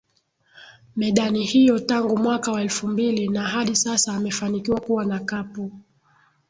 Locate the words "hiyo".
1.45-1.79